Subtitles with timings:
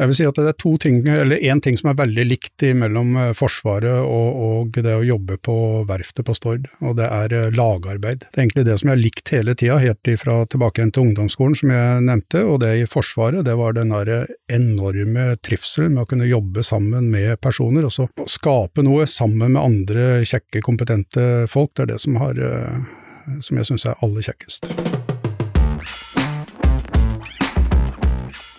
[0.00, 2.64] Jeg vil si at det er to ting, eller én ting som er veldig likt
[2.78, 5.56] mellom eh, Forsvaret og, og, det å jobbe på
[5.88, 8.24] verftet på Stord, og det er eh, lagarbeid.
[8.24, 11.58] Det er egentlig det som jeg har likt hele tida, helt fra tilbake til ungdomsskolen,
[11.60, 16.10] som jeg nevnte, og det i Forsvaret, det var den der enorme trivselen med å
[16.14, 21.74] kunne jobbe sammen med personer, og så skape noe sammen med andre kjekke, kompetente folk.
[21.76, 24.72] Det er det som, har, eh, som jeg syns er aller kjekkest.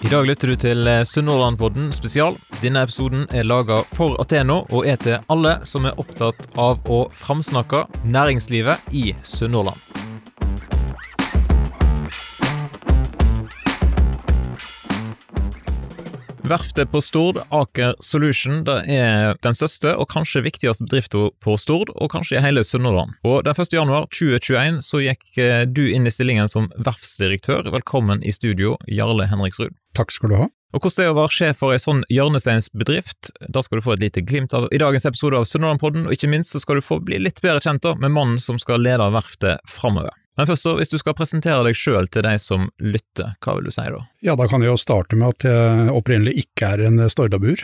[0.02, 2.34] I dag lytter du til eh, Sunnhordlandpodden spesial.
[2.64, 7.04] Denne episoden er laga for Ateno og er til alle som er opptatt av å
[7.14, 10.01] framsnakke næringslivet i Sunnhordland.
[16.52, 21.94] Verftet på Stord, Aker Solution, det er den største og kanskje viktigste bedriften på Stord,
[21.96, 23.14] og kanskje i hele Sunnhordland.
[23.24, 23.72] Og Den 1.
[23.72, 27.72] januar 2021 så gikk eh, du inn i stillingen som verftsdirektør.
[27.72, 29.78] Velkommen i studio, Jarle Henriksrud.
[29.96, 30.50] Takk skal du ha.
[30.76, 33.96] Og Hvordan det er å være sjef for ei sånn hjørnesteinsbedrift, da skal du få
[33.96, 36.84] et lite glimt av i dagens episode av Sunnhordlandpodden, og ikke minst så skal du
[36.84, 40.12] få bli litt bedre kjent da med mannen som skal lede verftet framover.
[40.42, 43.68] Men først så, hvis du skal presentere deg sjøl til de som lytter, hva vil
[43.70, 44.00] du si da?
[44.26, 47.62] Ja, da kan jeg jo starte med at jeg opprinnelig ikke er en stordabur.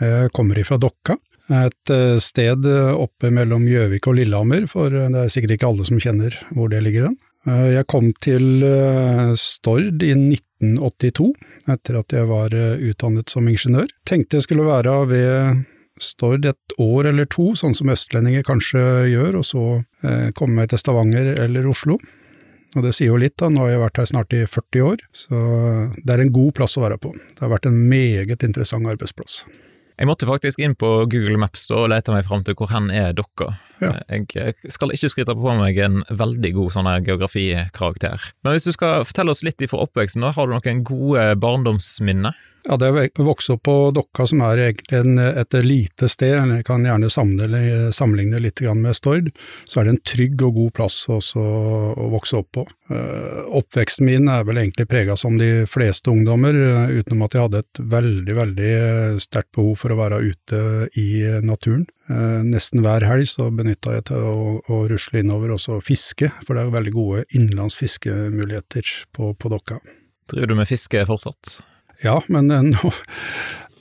[0.00, 1.14] Jeg kommer ifra Dokka,
[1.54, 6.02] et eh, sted oppe mellom Gjøvik og Lillehammer, for det er sikkert ikke alle som
[6.02, 7.16] kjenner hvor det ligger hen.
[7.46, 11.30] Eh, jeg kom til eh, Stord i 1982,
[11.70, 13.86] etter at jeg var utdannet som ingeniør.
[14.02, 15.62] Tenkte jeg skulle være ved
[16.02, 19.64] Stord et år eller to, sånn som østlendinger kanskje gjør, og så
[20.04, 21.98] eh, komme meg til Stavanger eller Oslo.
[22.76, 25.04] Og det sier jo litt, da, nå har jeg vært her snart i 40 år,
[25.16, 25.38] så
[25.96, 27.14] det er en god plass å være på.
[27.16, 29.44] Det har vært en meget interessant arbeidsplass.
[29.96, 33.14] Jeg måtte faktisk inn på Google Maps og lete meg fram til hvor hen er
[33.16, 33.54] dere.
[33.82, 33.92] Ja.
[34.08, 38.30] Jeg skal ikke skryte på meg en veldig god sånn geografikarakter.
[38.44, 42.36] Men hvis du skal fortelle oss litt fra oppveksten, har du noen gode barndomsminner?
[42.66, 46.64] Ja, det å vokse opp på Dokka, som er egentlig en, et lite sted, jeg
[46.66, 49.30] kan gjerne sammenligne, sammenligne litt med Stord,
[49.64, 52.64] så er det en trygg og god plass også å vokse opp på.
[52.90, 57.46] Uh, oppveksten min er vel egentlig prega som de fleste ungdommer, uh, utenom at jeg
[57.46, 58.74] hadde et veldig, veldig
[59.22, 60.64] sterkt behov for å være ute
[60.98, 61.08] i
[61.46, 61.86] naturen.
[62.06, 66.30] Uh, nesten hver helg så benytta jeg til å, å, rusle innover og så fiske,
[66.46, 69.80] for det er veldig gode innenlandsfiskemuligheter på, på Dokka.
[70.30, 71.58] Driver du med fiske fortsatt?
[72.04, 72.92] Ja, men eh, nå,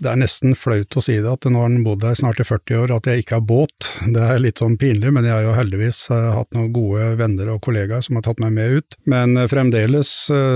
[0.01, 2.47] det er nesten flaut å si det, at nå har en bodd her snart i
[2.49, 3.91] 40 år, at jeg ikke har båt.
[4.17, 7.53] Det er litt sånn pinlig, men jeg har jo heldigvis uh, hatt noen gode venner
[7.53, 8.99] og kollegaer som har tatt meg med ut.
[9.05, 10.15] Men fremdeles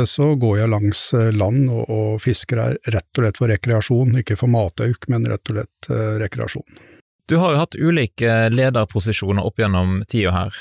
[0.09, 1.05] så går jeg langs
[1.37, 5.53] land og, og, fisker her rett og slett for rekreasjon, ikke for matauk, men rett
[5.53, 5.93] og slett
[6.25, 6.81] rekreasjon.
[7.29, 10.55] Du har jo hatt ulike lederposisjoner opp gjennom tida her.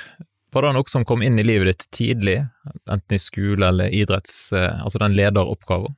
[0.53, 2.43] Var det noe som kom inn i livet ditt tidlig,
[2.85, 5.95] enten i skole eller idretts, altså den lederoppgaven?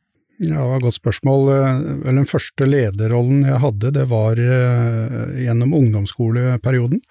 [0.46, 1.48] Ja, godt spørsmål.
[1.52, 7.02] Eh, vel, den første lederrollen jeg hadde, det var uh, gjennom ungdomsskoleperioden.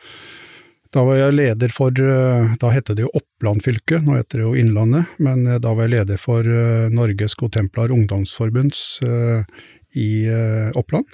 [0.90, 4.56] Da var jeg leder for, da het det jo Oppland fylke, nå heter det jo
[4.58, 6.47] Innlandet, men da var jeg leder for
[6.90, 8.81] Norges Godtemplar Ungdomsforbunds
[9.94, 10.09] i
[10.74, 11.06] Oppland,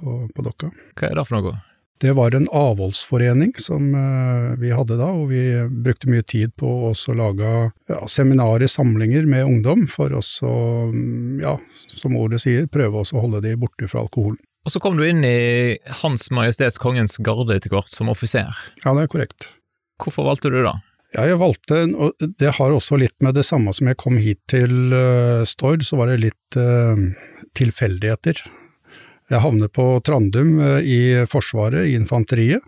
[0.00, 0.72] på, på Dokka.
[0.96, 1.60] Hva er det for noe?
[2.02, 6.66] Det var en avholdsforening som uh, vi hadde da, og vi brukte mye tid på
[6.88, 7.50] å lage
[7.86, 10.54] ja, seminarer, samlinger med ungdom, for oss å,
[10.90, 11.54] mm, ja,
[11.86, 14.40] som ordet sier, prøve oss å holde de borte fra alkoholen.
[14.66, 18.50] Og så kom du inn i Hans Majestets Kongens Garde etter hvert, som offiser.
[18.82, 19.52] Ja, det er korrekt.
[20.02, 20.80] Hvorfor valgte du da?
[21.14, 24.42] Ja, jeg valgte, og det har også litt med det samme som jeg kom hit
[24.50, 26.98] til uh, Stord, så var det litt uh,
[27.58, 28.42] tilfeldigheter.
[29.32, 30.98] Jeg havnet på Trandum eh, i
[31.30, 32.64] Forsvaret, i infanteriet,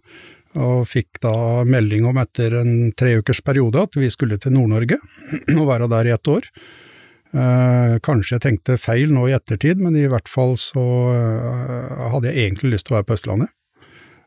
[0.54, 4.97] og fikk da melding om etter en treukers periode at vi skulle til Nord-Norge
[5.58, 6.48] og være der i ett år.
[7.34, 12.30] Eh, kanskje jeg tenkte feil nå i ettertid, men i hvert fall så eh, hadde
[12.30, 13.52] jeg egentlig lyst til å være på Østlandet.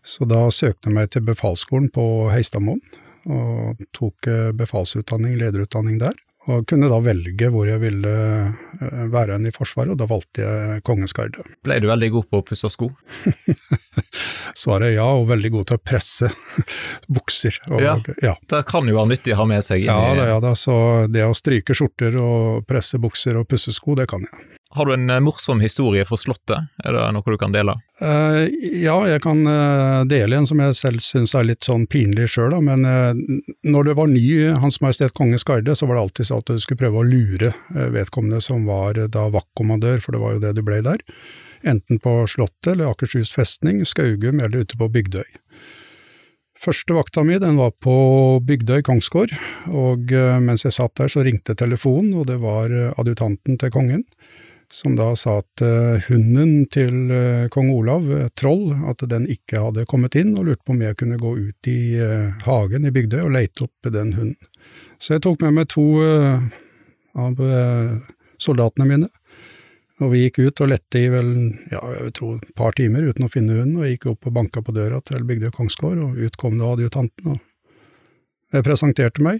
[0.05, 2.83] Så da søkte jeg meg til befalsskolen på Heistadmoen,
[3.27, 6.15] og tok befalsutdanning, lederutdanning der
[6.47, 10.45] og kunne da velge hvor jeg ville eh, være hen i Forsvaret, og da valgte
[10.45, 11.43] jeg Kongens Garde.
[11.65, 12.89] Ble du veldig god på å pusse sko?
[14.57, 16.31] Svaret er ja, og veldig god til å presse
[17.19, 17.59] bukser.
[17.69, 19.85] Og, ja, ja, det kan jo være nyttig å ha med seg.
[19.87, 20.77] ja, det, ja da, så
[21.11, 24.56] det å stryke skjorter og presse bukser og pusse sko, det kan jeg.
[24.77, 27.73] Har du en eh, morsom historie fra Slottet, er det noe du kan dele?
[27.97, 28.45] Uh,
[28.77, 32.53] ja, jeg kan uh, dele en som jeg selv syns er litt sånn pinlig sjøl,
[32.61, 33.17] men uh,
[33.65, 34.27] når det var ny
[34.61, 37.51] Hans Majestet Kongens Garde, så var det alltid sånn at du skulle prøve å lure
[37.73, 41.01] vedkommende som var da vaktkommandør, for det var jo det du ble der.
[41.65, 45.25] Enten på Slottet eller Akershus festning, Skaugum eller ute på Bygdøy.
[46.61, 47.97] Første vakta mi den var på
[48.45, 49.33] Bygdøy Kongsgård,
[49.69, 54.05] og mens jeg satt der så ringte telefonen, og det var adjutanten til kongen
[54.69, 59.61] som da sa at uh, hunden til uh, kong Olav, uh, Troll, at den ikke
[59.63, 61.79] hadde kommet inn, og lurte på om jeg kunne gå ut i
[62.43, 64.51] hagen i Bygdøy og leite opp den hunden.
[64.99, 65.85] Så jeg tok med meg to
[67.17, 67.39] av
[68.41, 69.09] soldatene mine,
[70.03, 71.31] og vi gikk ut og lette i vel,
[71.71, 74.61] ja, jeg tror et par timer uten å finne hunden, og gikk opp og banka
[74.61, 79.39] på døra til Bygdøy kongsgård, og ut kom da adjutanten, og jeg presenterte meg,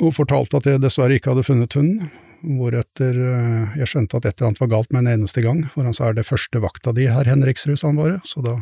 [0.00, 4.34] og fortalte at jeg dessverre ikke hadde funnet hunden Hvoretter eh, jeg skjønte at et
[4.38, 6.94] eller annet var galt med en eneste gang, for han sa er det første vakta
[6.96, 8.56] di, herr Henriksrud, sa han bare, så da,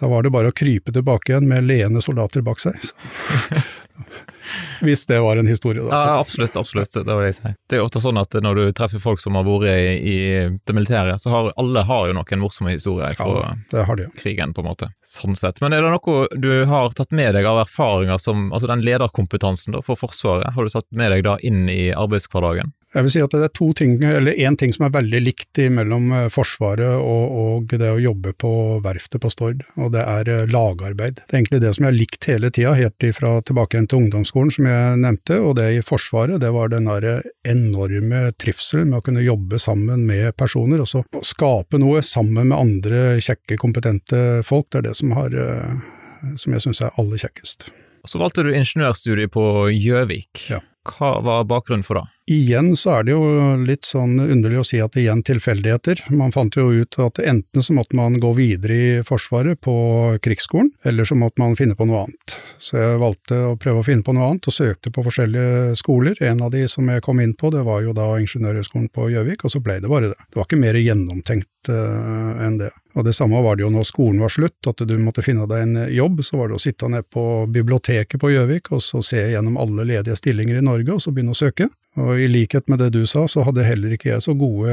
[0.00, 2.76] da var det bare å krype tilbake igjen med leende soldater bak seg.
[4.86, 5.98] Hvis det var en historie, da.
[5.98, 7.56] Ja, absolutt, absolutt, det var det jeg sier.
[7.70, 10.16] Det er ofte sånn at når du treffer folk som har vært i, i
[10.58, 13.86] det militære, så har alle har jo noen morsomme historier fra ja,
[14.18, 14.90] krigen, på en måte.
[15.06, 15.62] Sånn sett.
[15.64, 19.76] Men er det noe du har tatt med deg av erfaringer som, altså den lederkompetansen
[19.76, 22.74] da, for Forsvaret, har du tatt med deg da inn i arbeidshverdagen?
[22.92, 25.60] Jeg vil si at det er to ting, eller én ting som er veldig likt
[25.72, 28.50] mellom eh, Forsvaret og, og, det å jobbe på
[28.84, 31.22] verftet på Stord, og det er eh, lagarbeid.
[31.22, 34.02] Det er egentlig det som jeg har likt hele tida, helt fra tilbake igjen til
[34.02, 37.14] ungdomsskolen, som jeg nevnte, og det i Forsvaret, det var den derre
[37.48, 42.58] enorme trivselen med å kunne jobbe sammen med personer, og så skape noe sammen med
[42.58, 44.68] andre kjekke, kompetente folk.
[44.68, 47.70] Det er det som, har, eh, som jeg syns er aller kjekkest.
[48.04, 50.44] Så valgte du ingeniørstudiet på Gjøvik.
[50.50, 50.60] Ja.
[50.82, 52.08] Hva var bakgrunnen for det?
[52.32, 53.22] Igjen så er det jo
[53.66, 56.04] litt sånn underlig å si at det igjen tilfeldigheter.
[56.14, 59.74] Man fant jo ut at enten så måtte man gå videre i Forsvaret på
[60.22, 62.36] krigsskolen, eller så måtte man finne på noe annet.
[62.62, 66.18] Så jeg valgte å prøve å finne på noe annet, og søkte på forskjellige skoler.
[66.22, 69.42] En av de som jeg kom inn på, det var jo da Ingeniørhøgskolen på Gjøvik,
[69.42, 70.28] og så ble det bare det.
[70.30, 72.70] Det var ikke mer gjennomtenkt uh, enn det.
[72.92, 75.64] Og det samme var det jo når skolen var slutt, at du måtte finne deg
[75.64, 76.20] en jobb.
[76.24, 79.86] Så var det å sitte ned på biblioteket på Gjøvik og så se gjennom alle
[79.88, 81.70] ledige stillinger i Norge, og så begynne å søke.
[82.00, 84.72] Og i likhet med det du sa, så hadde heller ikke jeg så gode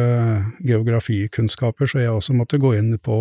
[0.63, 3.19] geografikunnskaper, så jeg også måtte gå inn på,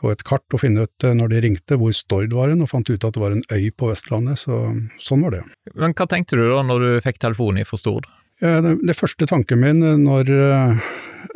[0.00, 2.72] på et kart og finne ut, eh, når de ringte, hvor Stord var hen, og
[2.72, 4.60] fant ut at det var en øy på Vestlandet, så
[5.00, 5.42] sånn var det.
[5.72, 8.08] Men hva tenkte du da når du fikk telefonen fra Stord?
[8.40, 10.88] Det, første tanken min eh, når eh,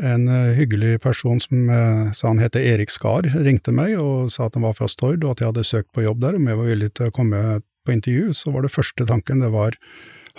[0.05, 1.69] en hyggelig person som
[2.17, 5.35] sa han heter Erik Skar, ringte meg og sa at han var fra Stord, og
[5.35, 7.43] at jeg hadde søkt på jobb der, om jeg var villig til å komme
[7.85, 9.77] på intervju, så var det første tanken det var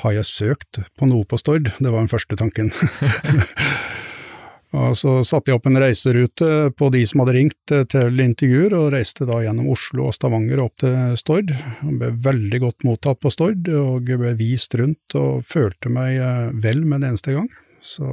[0.02, 1.70] har jeg søkt på noe på Stord?
[1.78, 2.72] Det var den første tanken.
[4.72, 8.94] og så satte jeg opp en reiserute på de som hadde ringt til intervjuer, og
[8.94, 11.52] reiste da gjennom Oslo og Stavanger opp til Stord.
[11.52, 16.56] Jeg ble veldig godt mottatt på Stord, og ble vist rundt og følte meg eh,
[16.64, 17.52] vel med en eneste gang.
[17.84, 18.08] Så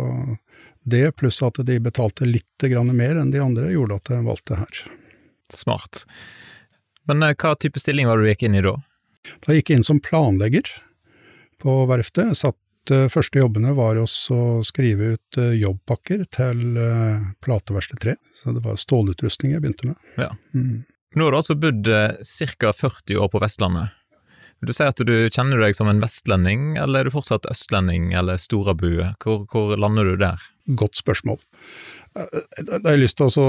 [0.89, 4.83] det, pluss at de betalte litt mer enn de andre, gjorde at jeg valgte her.
[5.55, 6.05] Smart.
[7.07, 8.75] Men eh, hva type stilling var det du gikk inn i da?
[9.47, 10.67] Da gikk jeg inn som planlegger
[11.63, 12.35] på verftet.
[12.39, 12.59] Satt,
[12.94, 18.55] uh, første jobbene var også å skrive ut uh, jobbpakker til uh, Plateverksted 3, så
[18.56, 20.00] det var stålutrustning jeg begynte med.
[20.20, 20.32] Ja.
[20.56, 20.87] Mm.
[21.17, 22.73] Nå har du altså bodd ca.
[22.76, 23.94] 40 år på Vestlandet.
[24.58, 28.11] Vil du si at du kjenner deg som en vestlending, eller er du fortsatt østlending
[28.19, 29.12] eller storabue?
[29.23, 30.43] Hvor, hvor lander du der?
[30.79, 31.38] Godt spørsmål.
[32.19, 33.49] Da har jeg lyst til å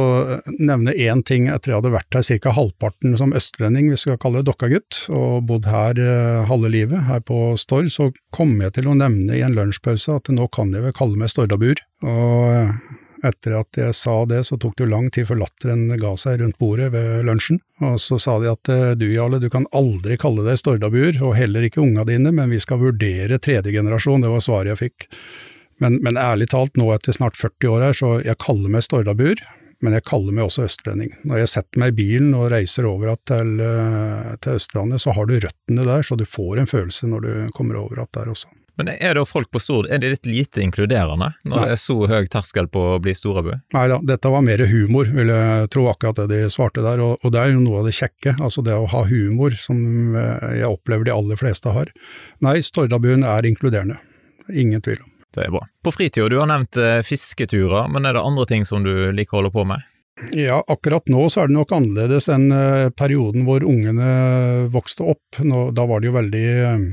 [0.60, 2.54] nevne én ting etter jeg hadde vært her ca.
[2.54, 7.08] halvparten som østlending, hvis vi skal kalle det dokkagutt, og bodd her eh, halve livet,
[7.10, 10.74] her på Stord, så kom jeg til å nevne i en lunsjpause at nå kan
[10.76, 11.82] jeg vel kalle meg stordabur.
[12.06, 12.74] Og eh,
[13.26, 16.40] etter at jeg sa det, så tok det jo lang tid før latteren ga seg
[16.40, 17.60] rundt bordet ved lunsjen.
[17.84, 21.38] Og så sa de at eh, du Jarle, du kan aldri kalle deg stordabuer, og
[21.40, 25.10] heller ikke unga dine, men vi skal vurdere tredje generasjon, det var svaret jeg fikk.
[25.80, 29.40] Men, men, ærlig talt, nå etter snart 40 år her, så jeg kaller meg stordabur,
[29.80, 31.14] men jeg kaller meg også østlending.
[31.24, 35.30] Når jeg setter meg i bilen og reiser over til, eh, til Østlandet, så har
[35.30, 38.52] du røttene der, så du får en følelse når du kommer over der også.
[38.80, 41.64] Men er det folk på Stord, er det litt lite inkluderende når Nei.
[41.68, 43.52] det er så høy terskel på å bli storabu?
[43.76, 47.20] Nei da, dette var mer humor, vil jeg tro akkurat det de svarte der, og,
[47.20, 50.62] og det er jo noe av det kjekke, altså det å ha humor som eh,
[50.62, 51.92] jeg opplever de aller fleste har.
[52.46, 54.00] Nei, Stordabuen er inkluderende,
[54.48, 55.09] ingen tvil om.
[55.36, 55.62] Det er bra.
[55.86, 59.38] På fritida, du har nevnt eh, fisketurer, men er det andre ting som du liker
[59.38, 59.86] å holde på med?
[60.32, 65.40] Ja, akkurat nå så er det nok annerledes enn eh, perioden hvor ungene vokste opp.
[65.40, 66.84] Da var de jo veldig eh,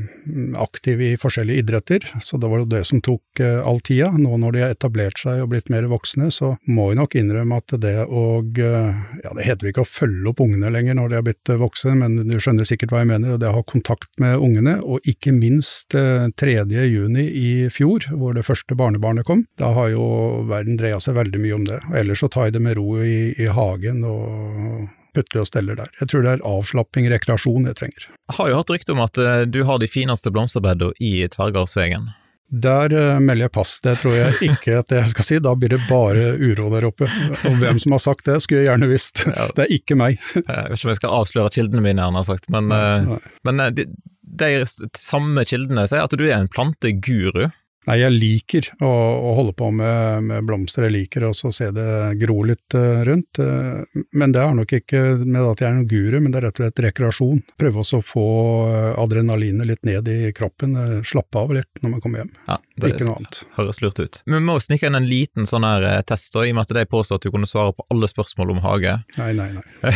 [0.62, 4.12] aktive i forskjellige idretter, så det var jo det som tok eh, all tida.
[4.14, 7.60] Nå når de har etablert seg og blitt mer voksne, så må jeg nok innrømme
[7.62, 8.24] at det å
[8.56, 12.16] Ja, det heter ikke å følge opp ungene lenger når de har blitt voksne, men
[12.28, 13.34] du skjønner sikkert hva jeg mener.
[13.34, 16.54] og Det å ha kontakt med ungene, og ikke minst 3.
[16.86, 19.44] juni i fjor, hvor det første barnebarnet kom.
[19.58, 20.06] Da har jo
[20.48, 21.80] verden dreia seg veldig mye om det.
[21.96, 25.90] Ellers så tar jeg det med ro i i, hagen og putter og steller der.
[26.00, 28.06] Jeg tror det er avslapping, rekreasjon jeg trenger.
[28.12, 32.10] Jeg har jo hatt rykte om at eh, du har de fineste blomsterbedene i Tverrgardsvegen.
[32.46, 35.38] Der uh, melder jeg pass, det tror jeg ikke at jeg skal si.
[35.42, 37.08] Da blir det bare uro der oppe.
[37.48, 39.24] Og hvem som har sagt det, skulle jeg gjerne visst.
[39.26, 40.20] Det er ikke meg.
[40.36, 43.64] jeg vet ikke om jeg skal avsløre kildene mine, han har sagt, men, uh, men
[43.74, 43.88] de,
[44.22, 44.50] de,
[44.94, 47.48] samme kildene sier at du er en planteguru.
[47.86, 51.68] Nei, jeg liker å, å holde på med, med, blomster, jeg liker også å se
[51.74, 53.38] det gro litt uh, rundt.
[53.38, 56.48] Uh, men det har nok ikke med at jeg er noen guru, men det er
[56.48, 57.44] rett og slett rekreasjon.
[57.62, 58.26] Prøve også å få
[58.66, 60.74] uh, adrenalinet litt ned i kroppen,
[61.06, 62.34] slappe av litt når man kommer hjem.
[62.50, 63.42] Ja, det ikke noe annet.
[63.54, 64.20] Høres lurt ut.
[64.26, 66.74] Men vi må snike inn en liten sånn her test, da, i og med at
[66.80, 68.98] de påstår at du kunne svare på alle spørsmål om hage.
[69.20, 69.94] Nei, nei, nei.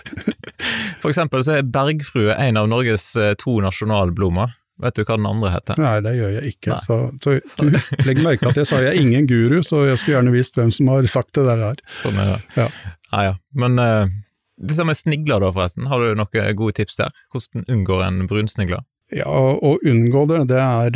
[1.00, 4.56] For eksempel så er bergfrue en av Norges to nasjonalblomster.
[4.80, 5.80] Vet du hva den andre heter?
[5.80, 6.78] Nei, det gjør jeg ikke.
[6.86, 7.68] Så, så, du
[8.06, 10.56] legger merke til at jeg sa jeg er ingen guru, så jeg skulle gjerne visst
[10.58, 11.84] hvem som har sagt det der.
[12.02, 12.40] Sånn er det.
[12.56, 12.68] Ja.
[13.10, 13.34] Ja, ja.
[13.58, 14.06] Men uh,
[14.60, 15.90] dette med snigler da, forresten.
[15.90, 17.12] Har du noen gode tips der?
[17.34, 18.86] Hvordan unngår en brunsnigler?
[19.10, 20.94] Ja, å unngå det, det er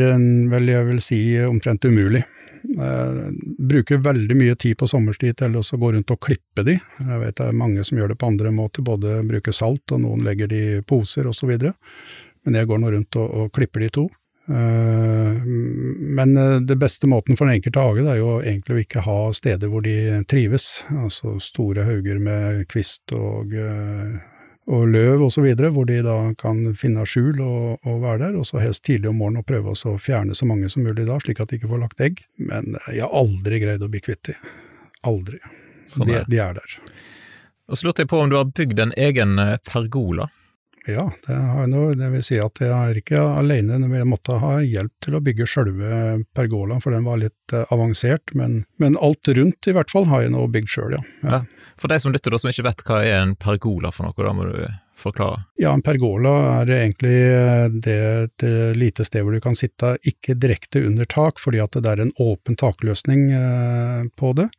[0.52, 2.22] vel jeg vil si omtrent umulig.
[2.64, 6.78] Uh, bruker veldig mye tid på sommerstid til å gå rundt og klippe de.
[6.78, 10.04] Jeg vet det er mange som gjør det på andre måter, både bruker salt og
[10.06, 11.56] noen legger de i poser osv.
[12.44, 14.08] Men jeg går nå rundt og, og klipper de to.
[14.48, 19.04] Uh, men uh, det beste måten for den enkelte hage er jo egentlig å ikke
[19.06, 24.18] ha steder hvor de trives, altså store hauger med kvist og, uh,
[24.68, 28.60] og løv osv., hvor de da kan finne skjul og, og, være der, og så
[28.60, 31.48] helst tidlig om morgenen og prøve å fjerne så mange som mulig da, slik at
[31.48, 32.20] de ikke får lagt egg.
[32.36, 34.38] Men jeg har aldri greid å bli kvitt de.
[35.08, 35.40] Aldri.
[35.88, 36.78] Sånn de, de er der.
[37.72, 40.28] Og så lurte jeg på om du har bygd en egen pergola?
[40.86, 41.82] Ja, det har jeg nå.
[41.96, 43.78] Det vil si at jeg er ikke alene.
[43.96, 46.00] Jeg måtte ha hjelp til å bygge sjølve
[46.36, 48.34] pergolaen, for den var litt uh, avansert.
[48.36, 51.02] Men, men, alt rundt i hvert fall har jeg nå bygd sjøl, ja.
[51.24, 51.38] ja.
[51.38, 51.70] ja.
[51.80, 54.34] For de som lytter da, som ikke vet hva er en pergola for noe, da
[54.36, 54.58] må du
[55.00, 55.40] forklare?
[55.60, 58.44] Ja, en pergola er egentlig eh, det et
[58.78, 62.12] lite sted hvor du kan sitte, ikke direkte under tak, fordi at det er en
[62.20, 64.50] åpen takløsning uh, på det.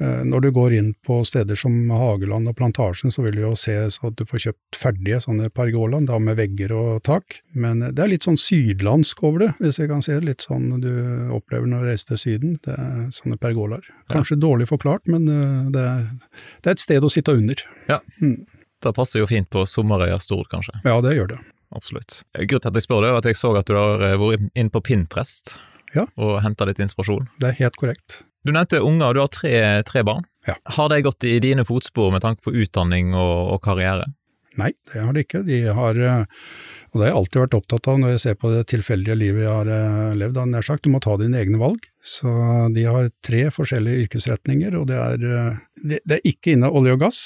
[0.00, 3.52] Eh, når du går inn på steder som Hageland og Plantasjen, så vil du jo
[3.58, 7.40] se så at du får kjøpt ferdige sånne pergolaen, da med vegger og tak.
[7.56, 10.26] Men det er litt sånn sydlandsk over det, hvis jeg kan si det.
[10.26, 10.92] Litt sånn du
[11.36, 12.58] opplever når du reiser til Syden.
[12.64, 13.88] Det er sånne pergolaer.
[14.12, 14.42] Kanskje ja.
[14.44, 16.06] dårlig forklart, men eh, det er,
[16.60, 17.64] det er, et sted å sitte under.
[17.88, 18.40] Ja, mm.
[18.84, 20.76] det passer jo fint på Sommerøya Stord, kanskje.
[20.84, 21.42] Ja, det gjør det.
[21.74, 22.20] Absolutt.
[22.36, 24.46] Grunnen til at jeg spør det, er at jeg så at du har eh, vært
[24.58, 25.56] inn på Pinterest
[25.96, 26.06] ja.
[26.20, 27.28] og henta litt inspirasjon.
[27.40, 28.20] Det er helt korrekt.
[28.46, 30.22] Du nevnte unger, du har tre, tre barn.
[30.46, 30.54] Ja.
[30.76, 34.06] Har de gått i dine fotspor med tanke på utdanning og, og karriere?
[34.56, 35.42] Nei, det har de ikke.
[35.44, 36.22] De har, eh,
[36.92, 39.44] og det har jeg alltid vært opptatt av når jeg ser på det tilfeldige livet
[39.44, 40.86] jeg har eh, levd, nær sagt.
[40.86, 41.90] Du må ta dine egne valg.
[42.00, 42.30] Så
[42.72, 46.96] de har tre forskjellige yrkesretninger, og det er, eh, det, det er ikke inne olje
[46.96, 47.20] og gass.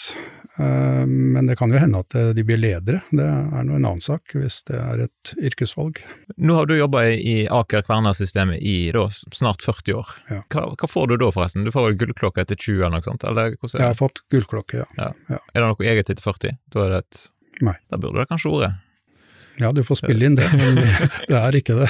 [0.61, 3.87] Eh, men det kan jo hende at eh, de blir ledere, det er nå en
[3.87, 6.03] annen sak, hvis det er et yrkesvalg.
[6.37, 10.13] Nå har du jobba i Aker Kværner-systemet i da, snart 40 år.
[10.29, 10.43] Ja.
[10.53, 11.65] Hva, hva, får du da, forresten?
[11.65, 13.25] Du får vel gullklokke etter 20 eller noe sånt?
[13.25, 14.89] Eller Jeg har fått gullklokke, ja.
[15.01, 15.11] ja.
[15.33, 15.43] ja.
[15.55, 16.61] Er det noe eget etter 40?
[16.75, 17.27] Da er det et
[17.61, 17.75] Nei.
[17.93, 18.79] Da burde det kanskje vært?
[19.59, 21.89] Ja, du får spille inn det, men det er ikke det.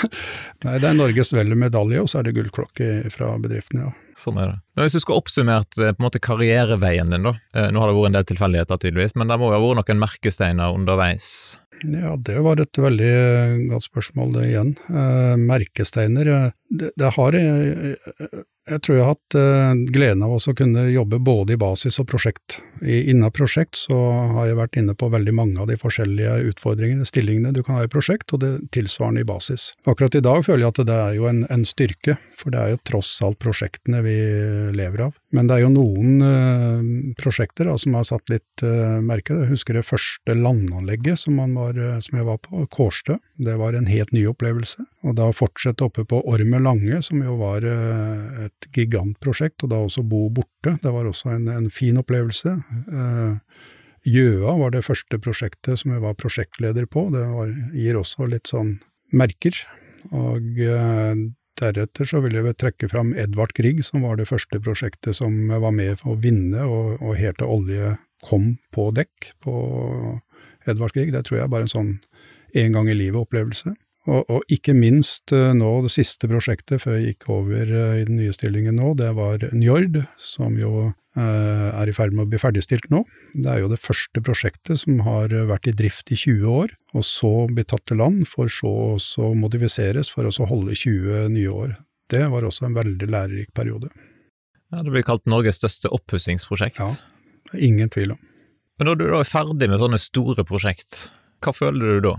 [0.67, 3.93] Nei, det er Norges vel medalje, og så er det gullklokke fra bedriften, ja.
[4.21, 4.59] Sånn er det.
[4.77, 7.35] Men hvis du skulle oppsummert eh, på en måte karriereveien din, da.
[7.57, 9.83] Eh, nå har det vært en del tilfeldigheter, tydeligvis, men det må jo ha vært
[9.83, 11.29] noen merkesteiner underveis?
[11.81, 13.13] Ja, det var et veldig
[13.71, 14.75] godt spørsmål, det igjen.
[14.93, 16.33] Eh, merkesteiner
[16.69, 17.39] det, det har
[18.69, 22.09] jeg tror jeg har hatt uh, gleden av å kunne jobbe både i basis og
[22.11, 22.59] prosjekt.
[22.85, 23.97] Innen prosjekt så
[24.37, 27.87] har jeg vært inne på veldig mange av de forskjellige utfordringene, stillingene du kan ha
[27.87, 29.71] i prosjekt, og det tilsvarende i basis.
[29.89, 32.75] Akkurat i dag føler jeg at det er jo en, en styrke, for det er
[32.75, 34.17] jo tross alt prosjektene vi
[34.77, 35.17] lever av.
[35.37, 39.37] Men det er jo noen uh, prosjekter da, som har satt litt uh, merke.
[39.43, 43.19] Jeg husker det første landanlegget som, var, som jeg var på, Kårstø.
[43.41, 44.85] Det var en helt ny opplevelse.
[45.07, 50.05] Og da fortsette oppe på Ormen Lange, som jo var et gigantprosjekt, og da også
[50.07, 50.77] bo borte.
[50.83, 52.57] Det var også en, en fin opplevelse.
[52.93, 53.35] Eh,
[54.09, 57.09] Gjøa var det første prosjektet som jeg var prosjektleder på.
[57.13, 58.79] Det var, gir også litt sånn
[59.13, 59.57] merker.
[60.17, 61.27] Og eh,
[61.61, 65.75] deretter så vil jeg trekke fram Edvard Grieg, som var det første prosjektet som var
[65.77, 69.55] med å vinne, og, og helt til olje kom på dekk på
[70.69, 71.13] Edvard Grieg.
[71.15, 71.95] Det tror jeg er bare en sånn
[72.61, 73.75] en gang i livet-opplevelse.
[74.09, 78.07] Og, og, ikke minst eh, nå det siste prosjektet før jeg gikk over eh, i
[78.09, 80.89] den nye stillingen nå, det var Njord, som jo
[81.19, 83.03] er i ferd med å bli ferdigstilt nå.
[83.35, 87.07] Det er jo det første prosjektet som har vært i drift i 20 år, og
[87.07, 91.75] så blir tatt til land, for så å modifiseres for å holde 20 nye år.
[92.11, 93.91] Det var også en veldig lærerik periode.
[94.71, 96.79] Ja, Det blir kalt Norges største oppussingsprosjekt.
[96.79, 96.95] Ja,
[97.59, 98.21] ingen tvil om.
[98.79, 101.09] Men når du da er ferdig med sånne store prosjekt,
[101.43, 102.15] hva føler du da?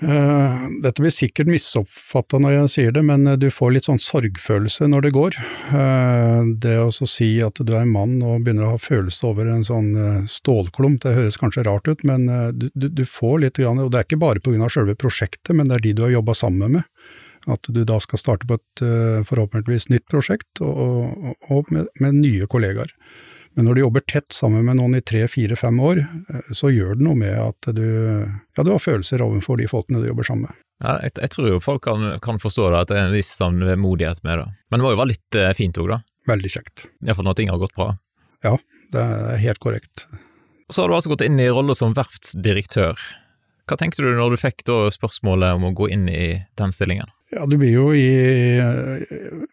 [0.00, 4.88] Uh, dette blir sikkert misoppfatta når jeg sier det, men du får litt sånn sorgfølelse
[4.88, 5.36] når det går.
[5.68, 9.50] Uh, det å si at du er en mann og begynner å ha følelse over
[9.52, 9.92] en sånn
[10.30, 14.00] stålklump, det høres kanskje rart ut, men du, du, du, får litt, grann, og det
[14.00, 14.70] er ikke bare pga.
[14.72, 17.10] selve prosjektet, men det er de du har jobba sammen med.
[17.48, 18.82] At du da skal starte på et
[19.28, 22.92] forhåpentligvis nytt prosjekt, og, og, og med, med nye kollegaer.
[23.58, 26.70] Men når du jobber tett sammen med noen i tre, fire, fem år, eh, så
[26.70, 27.86] gjør det noe med at du,
[28.56, 30.60] ja, du har følelser overfor de folkene du jobber sammen med.
[30.80, 33.34] Ja, jeg, jeg, tror jo folk kan, kan, forstå det, at det er en viss
[33.36, 34.46] sånn vemodighet med det.
[34.70, 36.00] Men det må jo være litt eh, fint òg, da?
[36.30, 36.86] Veldig kjekt.
[37.04, 37.92] Iallfall når ting har gått bra?
[38.46, 38.54] Ja,
[38.94, 40.06] det er helt korrekt.
[40.70, 43.00] Så har du altså gått inn i rolle som verftsdirektør.
[43.68, 47.10] Hva tenkte du når du fikk da spørsmålet om å gå inn i den stillingen?
[47.32, 48.58] Ja, du blir jo i,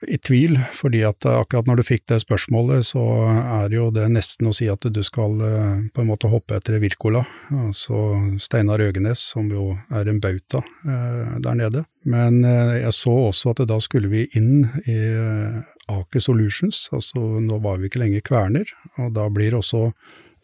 [0.07, 4.49] i, tvil, fordi at akkurat når du fikk det spørsmålet, så er jo det nesten
[4.49, 7.21] å si at du skal eh, på en måte hoppe etter Wirkola,
[7.53, 11.85] altså Steinar Øgenes, som jo er en bauta eh, der nede.
[12.09, 14.97] Men eh, jeg så også at da skulle vi inn i
[15.93, 19.91] Aker Solutions, altså nå var vi ikke lenger Kverner, og da blir også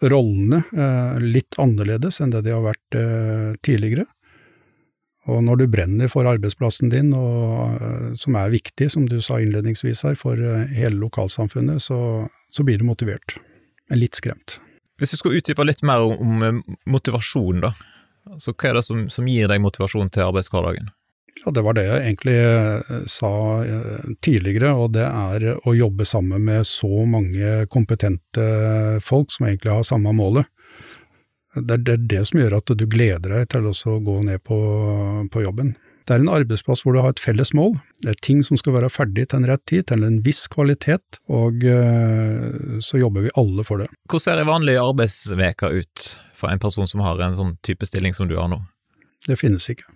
[0.04, 0.60] rollene
[1.24, 2.98] litt annerledes enn det de har vært
[3.64, 4.06] tidligere.
[5.32, 9.40] Og når du brenner for arbeidsplassen din, og, eh, som er viktig, som du sa
[9.40, 13.38] innledningsvis her, for eh, hele lokalsamfunnet, så, så blir du motivert.
[13.90, 14.60] Men litt skremt.
[15.00, 17.72] Hvis du skal utdype litt mer om, om eh, motivasjon, da.
[18.34, 20.92] Altså, hva er det som, som, gir deg motivasjon til arbeidshverdagen?
[21.44, 23.32] Ja, Det var det jeg egentlig sa
[24.24, 28.46] tidligere, og det er å jobbe sammen med så mange kompetente
[29.04, 30.48] folk som egentlig har samme målet.
[31.56, 34.58] Det er det som gjør at du gleder deg til å gå ned på,
[35.30, 35.76] på, jobben.
[36.04, 37.78] Det er en arbeidsplass hvor du har et felles mål.
[38.04, 41.22] Det er ting som skal være ferdig til en rett tid, til en viss kvalitet,
[41.32, 43.88] og uh, så jobber vi alle for det.
[44.10, 48.18] Hvordan ser ei vanlig arbeidsveke ut for en person som har en sånn type stilling
[48.18, 48.60] som du har nå?
[49.30, 49.88] Det finnes ikke.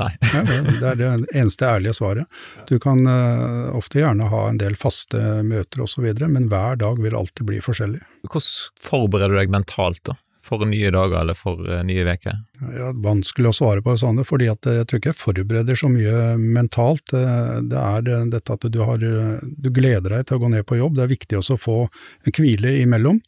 [0.00, 0.08] Nei.
[0.80, 2.42] det, er det eneste ærlige svaret.
[2.68, 7.16] Du kan uh, ofte gjerne ha en del faste møter osv., men hver dag vil
[7.18, 8.00] alltid bli forskjellig.
[8.24, 10.16] Hvordan forbereder du deg mentalt da?
[10.42, 12.40] For nye dager eller for uh, nye uker?
[12.76, 16.34] Ja, vanskelig å svare på sånne, fordi at jeg tror ikke jeg forbereder så mye
[16.38, 17.14] mentalt.
[17.14, 20.98] Det er dette at du, har, du gleder deg til å gå ned på jobb,
[20.98, 23.22] det er viktig også å få en hvile imellom.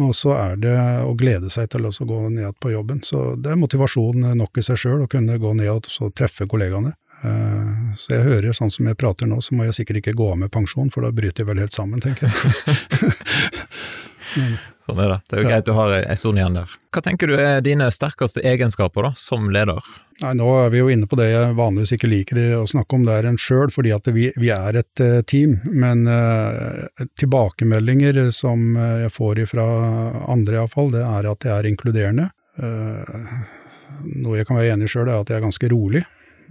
[0.00, 3.02] Og så er det å glede seg til å gå ned på jobben.
[3.04, 6.94] Så det er motivasjon nok i seg sjøl å kunne gå ned og treffe kollegaene.
[7.22, 10.30] Eh, så jeg hører sånn som jeg prater nå, så må jeg sikkert ikke gå
[10.32, 12.36] av med pensjon, for da bryter jeg vel helt sammen, tenker jeg.
[14.90, 15.18] Sånn er det.
[15.28, 16.72] Det er jo greit du har ei stund igjen der.
[16.90, 19.78] Hva tenker du er dine sterkeste egenskaper da, som leder?
[20.20, 23.06] Nei, Nå er vi jo inne på det jeg vanligvis ikke liker å snakke om
[23.06, 25.60] der enn sjøl, fordi at vi, vi, er et uh, team.
[25.70, 29.66] Men uh, tilbakemeldinger som uh, jeg får fra
[30.32, 32.30] andre iallfall, det er at jeg er inkluderende.
[32.60, 36.02] noe jeg kan være enig i sjøl, er at jeg er ganske rolig,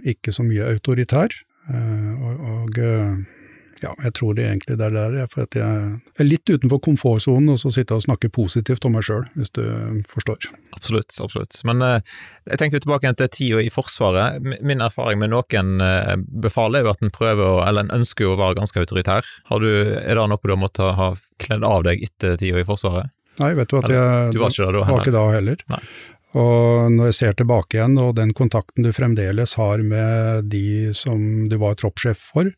[0.07, 1.35] ikke så mye autoritær.
[1.69, 2.79] og, og
[3.83, 5.27] ja, jeg tror det egentlig det er der.
[5.31, 9.05] For at jeg er litt utenfor komfortsonen og så sitte og snakke positivt om meg
[9.07, 9.63] sjøl, hvis du
[10.11, 10.49] forstår.
[10.75, 11.59] Absolutt, absolutt.
[11.67, 12.01] Men eh,
[12.49, 14.43] jeg tenker tilbake til tida i Forsvaret.
[14.43, 18.27] Min erfaring med noen eh, befal er jo at en prøver, å, eller en ønsker
[18.27, 19.27] jo å være ganske autoritær.
[19.51, 22.67] Har du, er det noe du har måttet ha kledd av deg etter tida i
[22.67, 23.15] Forsvaret?
[23.39, 25.67] Nei, vet du at jeg du var ikke, da, var ikke da heller.
[25.71, 25.83] Nei.
[26.37, 31.47] Og når jeg ser tilbake igjen, og den kontakten du fremdeles har med de som
[31.49, 32.51] du var troppssjef for,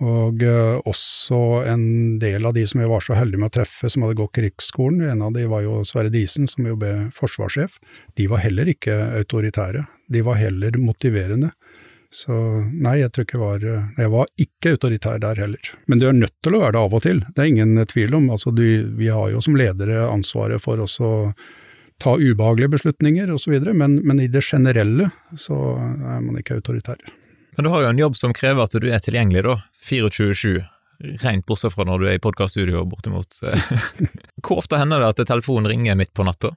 [0.00, 1.84] og uh, også en
[2.22, 5.02] del av de som jeg var så heldig med å treffe som hadde gått krigsskolen,
[5.04, 7.76] en av de var jo Sverre Disen, som jo ble forsvarssjef,
[8.16, 11.52] de var heller ikke autoritære, de var heller motiverende.
[12.10, 12.34] Så
[12.74, 13.64] nei, jeg tror ikke jeg var
[14.02, 15.68] Jeg var ikke autoritær der heller.
[15.86, 18.16] Men du er nødt til å være det av og til, det er ingen tvil
[18.18, 18.30] om.
[18.34, 18.64] Altså, du,
[18.98, 21.30] vi har jo som ledere ansvaret for også
[22.00, 26.98] ta ubehagelige beslutninger osv., men, men i det generelle så er man ikke autoritær.
[27.56, 29.56] Men du har jo en jobb som krever at du er tilgjengelig, da.
[29.84, 30.60] 24-7.
[31.22, 33.38] Rent bortsett fra når du er i podkaststudio, bortimot.
[34.44, 36.52] Hvor ofte hender det at telefonen ringer midt på natta?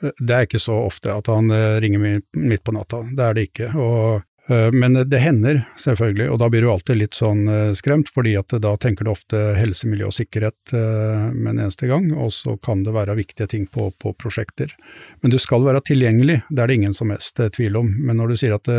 [0.00, 3.48] Det er ikke så ofte at han eh, ringer midt på natta, det er det
[3.50, 3.70] ikke.
[3.78, 4.29] Og Eh,
[4.72, 8.54] men det hender, selvfølgelig, og da blir du alltid litt sånn eh, skremt, fordi at
[8.62, 12.56] da tenker du ofte helse, miljø og sikkerhet eh, med en eneste gang, og så
[12.62, 14.74] kan det være viktige ting på, på, prosjekter.
[15.22, 17.92] Men du skal være tilgjengelig, det er det ingen som helst tvil om.
[18.00, 18.70] Men når du sier at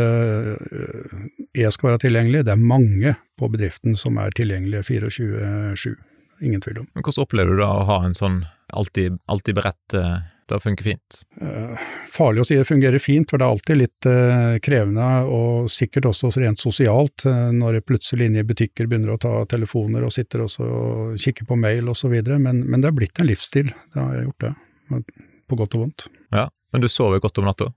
[1.56, 5.96] jeg skal være tilgjengelig, det er mange på bedriften som er tilgjengelige 24-7.
[6.42, 6.90] Ingen tvil om.
[6.92, 8.42] Men Hvordan opplever du da å ha en sånn
[8.76, 9.96] alltid, alltid beredt
[10.52, 11.18] det funker fint?
[11.40, 15.70] Eh, farlig å si det fungerer fint, for det er alltid litt eh, krevende, og
[15.72, 20.14] sikkert også rent sosialt, uh, når plutselig inne i butikker begynner å ta telefoner og
[20.14, 24.00] sitter også og kikker på mail osv., men, men det er blitt en livsstil, det
[24.00, 24.52] har jeg gjort det,
[25.48, 26.08] på godt og vondt.
[26.32, 27.72] Ja, Men du sover godt om natta?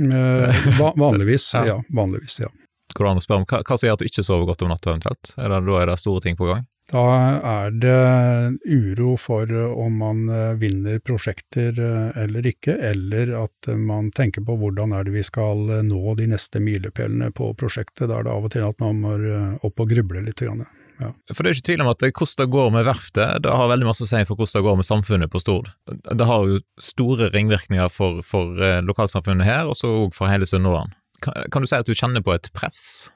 [0.00, 1.66] Eh, va vanligvis, ja.
[1.66, 1.78] ja.
[1.88, 2.50] Vanligvis, ja.
[2.94, 4.64] Går det an å spørre om hva, hva som gjør at du ikke sover godt
[4.66, 5.32] om natta eventuelt?
[5.38, 6.66] Er det, da er det store ting på gang?
[6.90, 7.02] Da
[7.46, 14.10] er det uro for om man eh, vinner prosjekter eh, eller ikke, eller at man
[14.16, 18.08] tenker på hvordan er det vi skal nå de neste milepælene på prosjektet.
[18.10, 19.14] Da er det av og til at man må
[19.62, 20.42] opp og gruble litt.
[20.42, 21.12] Ja.
[21.30, 23.88] For det er ikke tvil om at hvordan det går med verftet, det har veldig
[23.88, 25.70] masse å si for hvordan det går med samfunnet på Stord.
[25.86, 30.96] Det har jo store ringvirkninger for, for lokalsamfunnet her, og så òg for hele Sunnhordland.
[31.22, 33.10] Kan, kan, du si at du kjenner på et press?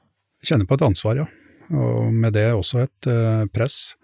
[0.45, 1.27] Kjenner på et ansvar, ja.
[1.73, 3.95] Og med det også et uh, press.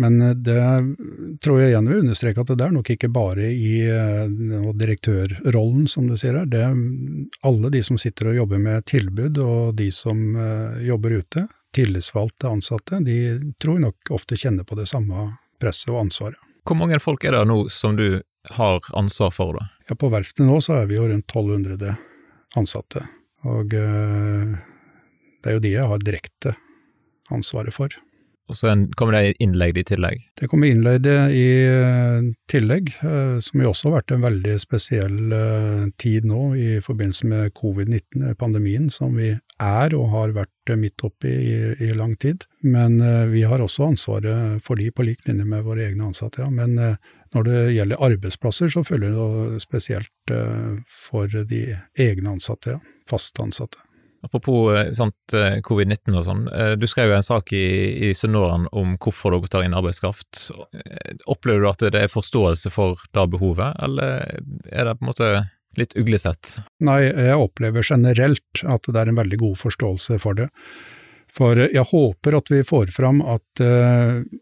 [0.00, 0.56] Men eh, det
[1.44, 6.08] tror jeg igjen vil understreke at det er nok ikke bare i uh, direktørrollen, som
[6.08, 6.48] du sier her.
[6.48, 6.78] Det er
[7.48, 10.16] alle de som sitter og jobber med tilbud, og de som
[10.80, 11.44] jobber ute,
[11.76, 13.18] tillitsvalgte ansatte, de
[13.60, 16.40] tror jeg nok ofte kjenner på det samme presset og ansvaret.
[16.66, 18.22] Hvor mange folk er det nå som du
[18.56, 19.68] har ansvar for, da?
[19.88, 21.96] Ja, På verftet nå så er vi jo rundt 1200
[22.58, 23.06] ansatte.
[23.48, 24.52] Og eh,
[25.42, 26.54] det er jo de jeg har direkte
[27.32, 27.94] ansvaret for.
[28.50, 30.24] Og så kommer det innlegg i tillegg?
[30.36, 35.36] Det kommer innlegg i eh, tillegg, eh, som jo også har vært en veldig spesiell
[36.02, 39.30] tid nå i forbindelse med covid-19, pandemien, som vi
[39.62, 42.44] er og har vært midt oppi i, i lang tid.
[42.66, 42.98] Men
[43.30, 46.42] vi har også ansvaret for de på lik linje med våre egne ansatte.
[46.42, 46.50] Ja.
[46.50, 46.74] Men
[47.32, 50.34] når det gjelder arbeidsplasser, så følger det spesielt
[51.06, 51.62] for de
[51.94, 52.76] egne ansatte.
[52.76, 53.78] ja fast ansatte.
[54.22, 57.64] Apropos eh, eh, covid-19 og sånn, eh, du skrev jo en sak i,
[58.06, 60.46] i Sunnmøren om hvorfor dere tar inn arbeidskraft.
[61.26, 64.38] Opplever du at det er forståelse for det behovet, eller
[64.70, 65.32] er det på en måte
[65.78, 66.58] litt uglesett?
[66.84, 70.50] Nei, jeg opplever generelt at det er en veldig god forståelse for det.
[71.32, 73.62] For jeg håper at vi får fram at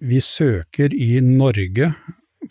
[0.03, 1.93] vi søker i Norge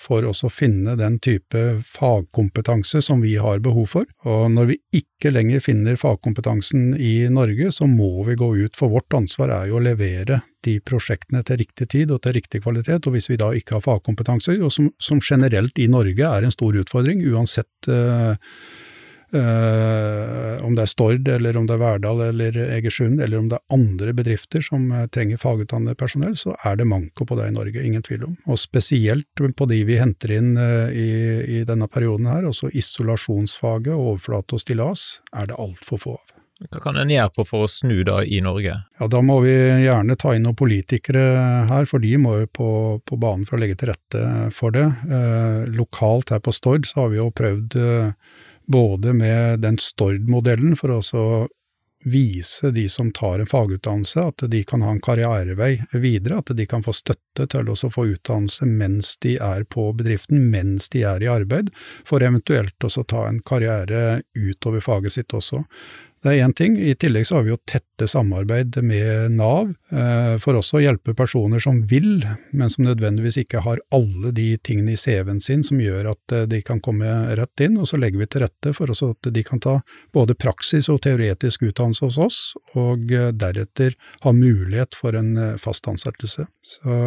[0.01, 4.07] for oss å finne den type fagkompetanse som vi har behov for.
[4.29, 8.93] Og når vi ikke lenger finner fagkompetansen i Norge, så må vi gå ut, for
[8.93, 13.07] vårt ansvar er jo å levere de prosjektene til riktig tid og til riktig kvalitet.
[13.07, 16.55] Og hvis vi da ikke har fagkompetanse, og som, som generelt i Norge er en
[16.55, 18.35] stor utfordring, uansett uh,
[20.63, 23.75] om det er Stord, eller om det er Verdal eller Egersund, eller om det er
[23.75, 27.83] andre bedrifter som uh, trenger fagutdannet personell, så er det manko på det i Norge,
[27.83, 28.35] ingen tvil om.
[28.49, 31.09] Og spesielt på de vi henter inn uh, i,
[31.59, 36.35] i, denne perioden her, altså isolasjonsfaget, overflate og stillas, er det altfor få av.
[36.59, 38.73] Hva kan en gjøre på for å snu da i Norge?
[38.99, 41.23] Ja, Da må vi gjerne ta inn noen politikere
[41.69, 42.71] her, for de må jo på,
[43.07, 44.83] på banen for å legge til rette for det.
[45.71, 47.79] lokalt her på Stord så har vi jo prøvd
[48.69, 51.31] både med den Stord-modellen for å
[52.05, 56.65] vise de som tar en fagutdannelse at de kan ha en karrierevei videre, at de
[56.69, 61.23] kan få støtte til å få utdannelse mens de er på bedriften, mens de er
[61.23, 61.73] i arbeid,
[62.07, 65.65] for eventuelt også ta en karriere utover faget sitt også.
[66.21, 66.75] Det er én ting.
[66.75, 71.13] I tillegg så har vi jo tette samarbeid med Nav, eh, for også å hjelpe
[71.15, 75.79] personer som vil, men som nødvendigvis ikke har alle de tingene i CV-en sin som
[75.79, 77.07] gjør at eh, de kan komme
[77.39, 77.77] rett inn.
[77.79, 79.77] Og så legger vi til rette for at de kan ta
[80.15, 82.41] både praksis og teoretisk utdannelse hos oss,
[82.75, 86.49] og eh, deretter ha mulighet for en fast ansettelse.
[86.59, 86.99] Så,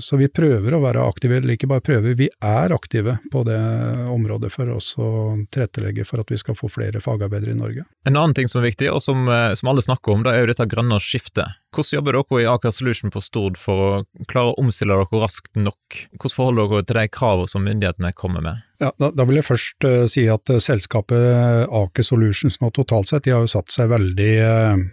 [0.00, 3.60] så vi prøver å være aktive, eller ikke bare prøver, vi er aktive på det
[4.08, 7.84] området for oss å tilrettelegge for at vi skal få flere fagarbeidere i Norge.
[8.08, 10.44] En annen ting som er viktig, og som, eh, som, alle snakker om, det er
[10.44, 11.58] jo dette grønne skiftet.
[11.74, 15.58] Hvordan jobber dere i Aker Solution på Stord for å klare å omstille dere raskt
[15.58, 15.98] nok?
[16.14, 18.62] Hvordan forholder dere til de kravene som myndighetene kommer med?
[18.82, 23.10] Ja, da, da, vil jeg først uh, si at uh, selskapet Aker Solutions nå totalt
[23.10, 24.84] sett, de har jo satt seg veldig uh,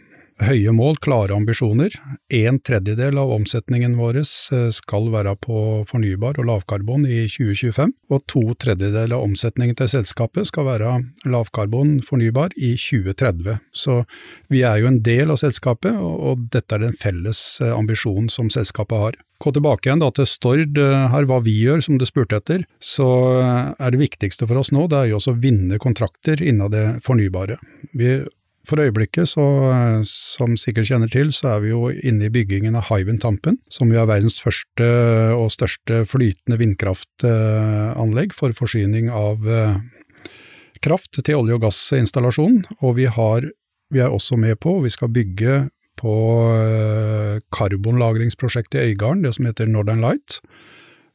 [0.45, 1.93] høye mål, klare ambisjoner.
[2.33, 8.23] En tredjedel av omsetningen vår eh, skal være på fornybar og lavkarbon i 2025, og
[8.31, 10.95] to tredjedeler av omsetningen til selskapet skal være
[11.29, 13.59] lavkarbon fornybar i 2030.
[13.71, 14.01] Så
[14.51, 18.51] vi er jo en del av selskapet, og dette er den felles eh, ambisjonen som
[18.53, 19.21] selskapet har.
[19.41, 22.67] Gå tilbake igjen da til Stord, eh, her hva vi gjør, som du spurte etter.
[22.81, 23.07] Så
[23.41, 26.85] er det viktigste for oss nå, det er jo også å vinne kontrakter innen det
[27.05, 27.57] fornybare.
[27.97, 28.21] Vi
[28.67, 29.43] for øyeblikket, så,
[30.07, 33.91] som sikkert kjenner til, så er vi jo inne i byggingen av Hywind Tampen, som
[33.91, 34.87] jo er verdens første
[35.33, 39.79] og største flytende vindkraftanlegg for forsyning av eh,
[40.85, 42.61] kraft til olje- og gassinstallasjon.
[42.81, 43.49] Og vi, har,
[43.93, 45.63] vi er også med på, og vi skal bygge
[46.01, 46.17] på
[46.55, 50.39] eh, karbonlagringsprosjektet i Øygarden, det som heter Northern Light,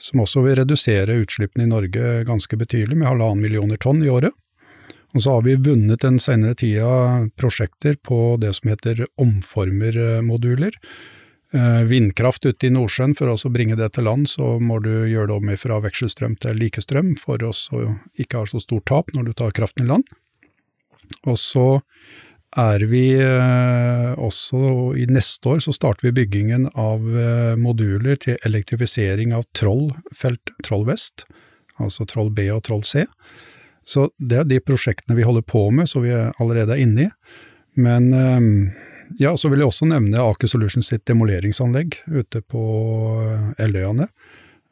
[0.03, 4.35] som også vil redusere utslippene i Norge ganske betydelig, med halvannen millioner tonn i året.
[5.15, 10.77] Og så har vi vunnet den senere tida prosjekter på det som heter omformermoduler.
[11.55, 15.31] Eh, vindkraft ute i Nordsjøen, for å bringe det til land, så må du gjøre
[15.31, 17.53] det om fra vekselstrøm til likestrøm, for å
[18.19, 20.11] ikke ha så stort tap når du tar kraften i land.
[21.31, 21.69] Og så
[22.57, 28.41] er vi eh, også i neste år så starter vi byggingen av eh, moduler til
[28.47, 31.27] elektrifisering av Troll-felt, Troll Vest,
[31.79, 33.05] altså Troll B og Troll C.
[33.87, 37.11] Så det er de prosjektene vi holder på med, som vi allerede er inne i.
[37.79, 38.49] Men eh,
[39.23, 42.65] ja, så vil jeg også nevne Aker Solutions sitt demoleringsanlegg ute på
[43.63, 44.09] Eløyane.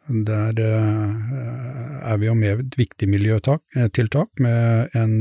[0.05, 5.15] Der er vi jo med et viktig miljøtiltak med en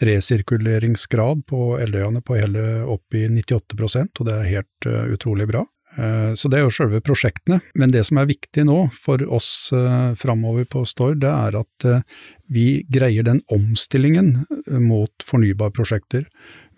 [0.00, 5.66] resirkuleringsgrad på Eldøyane på hele opp i 98% og det er helt utrolig bra.
[5.98, 7.58] Uh, så det er jo selve prosjektene.
[7.78, 11.86] Men det som er viktig nå for oss uh, framover på Stord, det er at
[11.88, 12.02] uh,
[12.50, 14.44] vi greier den omstillingen
[14.82, 16.26] mot fornybarprosjekter.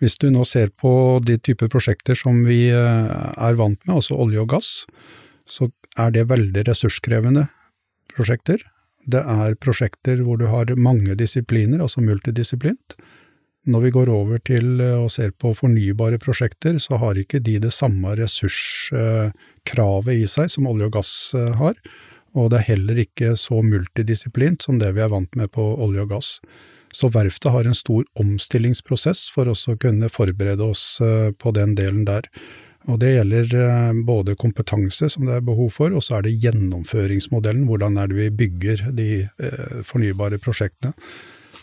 [0.01, 4.43] Hvis du nå ser på de typer prosjekter som vi er vant med, altså olje
[4.43, 4.69] og gass,
[5.49, 7.47] så er det veldig ressurskrevende
[8.13, 8.61] prosjekter.
[9.09, 12.97] Det er prosjekter hvor du har mange disipliner, altså multidisiplint.
[13.63, 17.59] Når vi går over til eh, og ser på fornybare prosjekter, så har ikke de
[17.63, 21.77] det samme ressurskravet i seg som olje og gass eh, har,
[22.35, 26.03] og det er heller ikke så multidisiplint som det vi er vant med på olje
[26.03, 26.29] og gass.
[26.93, 31.77] Så verftet har en stor omstillingsprosess for oss å kunne forberede oss eh, på den
[31.79, 32.27] delen der.
[32.91, 37.63] Og det gjelder både kompetanse som det er behov for, og så er det gjennomføringsmodellen,
[37.69, 39.07] hvordan er det vi bygger de
[39.87, 40.91] fornybare prosjektene.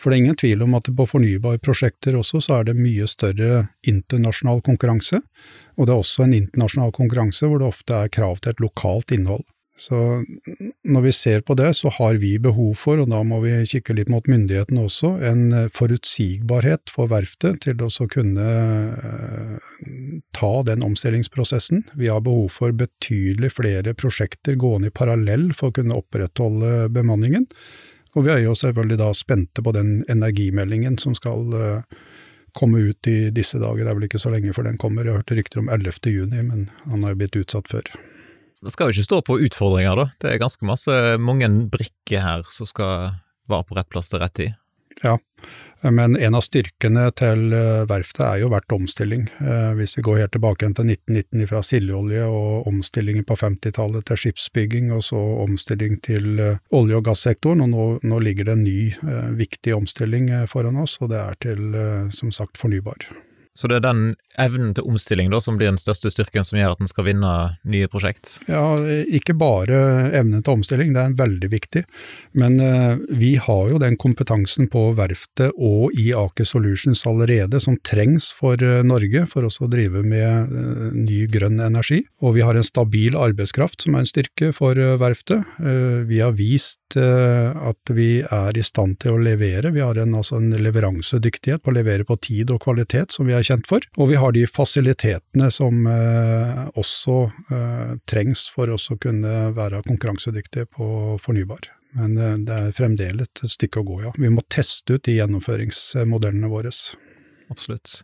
[0.00, 3.66] For det er ingen tvil om at på fornybarprosjekter også så er det mye større
[3.84, 5.20] internasjonal konkurranse,
[5.76, 9.12] og det er også en internasjonal konkurranse hvor det ofte er krav til et lokalt
[9.12, 9.44] innhold.
[9.80, 9.96] Så
[10.84, 13.94] når vi ser på det, så har vi behov for, og da må vi kikke
[13.96, 18.48] litt mot myndighetene også, en forutsigbarhet for verftet til å kunne
[19.00, 19.54] eh,
[20.36, 21.86] ta den omstillingsprosessen.
[21.96, 27.48] Vi har behov for betydelig flere prosjekter gående i parallell for å kunne opprettholde bemanningen.
[28.16, 31.98] Og vi er jo selvfølgelig da spente på den energimeldingen som skal uh,
[32.58, 33.84] komme ut i disse dager.
[33.84, 35.06] Det er vel ikke så lenge før den kommer.
[35.06, 36.00] Jeg har hørt rykter om 11.
[36.10, 37.86] juni, men han har jo blitt utsatt før.
[38.60, 40.08] Det skal jo ikke stå på utfordringer, da.
[40.20, 43.14] Det er ganske masse, mange brikker her som skal
[43.50, 44.58] være på rett plass til rett tid.
[45.00, 45.14] Ja,
[45.82, 49.24] men en av styrkene til eh, verftet er jo vært omstilling.
[49.40, 54.20] Eh, hvis vi går helt tilbake til 1919 fra sildeolje og omstillingen på 50-tallet til
[54.24, 58.66] skipsbygging, og så omstilling til eh, olje- og gassektoren, og nå, nå ligger det en
[58.66, 58.78] ny
[59.40, 61.66] viktig omstilling foran oss, og det er til
[62.12, 63.08] som sagt fornybar.
[63.58, 64.02] Så det er den
[64.38, 67.32] evnen til omstilling da, som blir den største styrken som gjør at en skal vinne
[67.66, 68.36] nye prosjekt?
[68.48, 68.62] Ja,
[69.10, 69.80] ikke bare
[70.16, 71.82] evnen til omstilling, det er veldig viktig.
[72.38, 77.78] Men uh, vi har jo den kompetansen på verftet og i Aker Solutions allerede som
[77.86, 82.04] trengs for uh, Norge for oss å drive med uh, ny grønn energi.
[82.22, 85.42] Og vi har en stabil arbeidskraft som er en styrke for verftet.
[86.08, 89.70] vi har vist at vi er i stand til å levere.
[89.74, 93.36] Vi har en, altså en leveransedyktighet på å levere på tid og kvalitet som vi
[93.36, 93.84] er kjent for.
[93.98, 97.16] Og vi har de fasilitetene som eh, også
[97.52, 101.70] eh, trengs for oss å kunne være konkurransedyktige på fornybar.
[101.98, 104.14] Men eh, det er fremdeles et stykke å gå, ja.
[104.18, 106.72] Vi må teste ut de gjennomføringsmodellene våre.
[107.50, 108.00] Absolutt.